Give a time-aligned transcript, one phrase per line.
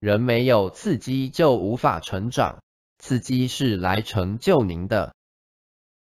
[0.00, 2.62] 人没有刺激就无法成长。
[2.98, 5.14] 刺激是来成就您的。